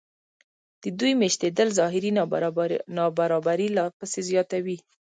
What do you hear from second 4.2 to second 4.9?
زیاتوي